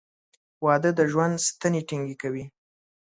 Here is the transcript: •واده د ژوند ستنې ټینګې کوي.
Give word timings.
•واده 0.65 0.89
د 0.97 1.01
ژوند 1.11 1.35
ستنې 1.47 1.81
ټینګې 1.87 2.15
کوي. 2.21 2.45